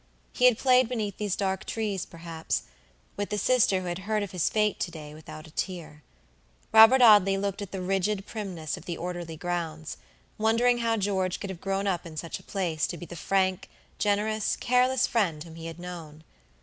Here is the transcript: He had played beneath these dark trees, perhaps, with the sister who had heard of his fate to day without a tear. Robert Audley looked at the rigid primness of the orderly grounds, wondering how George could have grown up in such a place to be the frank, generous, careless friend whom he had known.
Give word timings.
He 0.33 0.45
had 0.45 0.57
played 0.57 0.89
beneath 0.89 1.17
these 1.17 1.35
dark 1.35 1.63
trees, 1.63 2.07
perhaps, 2.07 2.63
with 3.15 3.29
the 3.29 3.37
sister 3.37 3.81
who 3.81 3.85
had 3.87 3.99
heard 3.99 4.23
of 4.23 4.31
his 4.31 4.49
fate 4.49 4.79
to 4.79 4.89
day 4.89 5.13
without 5.13 5.45
a 5.45 5.51
tear. 5.51 6.01
Robert 6.71 7.03
Audley 7.03 7.37
looked 7.37 7.61
at 7.61 7.71
the 7.71 7.83
rigid 7.83 8.25
primness 8.25 8.77
of 8.77 8.85
the 8.85 8.97
orderly 8.97 9.37
grounds, 9.37 9.97
wondering 10.39 10.79
how 10.79 10.97
George 10.97 11.39
could 11.39 11.51
have 11.51 11.61
grown 11.61 11.85
up 11.85 12.03
in 12.07 12.17
such 12.17 12.39
a 12.39 12.43
place 12.43 12.87
to 12.87 12.97
be 12.97 13.05
the 13.05 13.15
frank, 13.15 13.69
generous, 13.99 14.55
careless 14.55 15.05
friend 15.05 15.43
whom 15.43 15.53
he 15.53 15.67
had 15.67 15.77
known. 15.77 16.23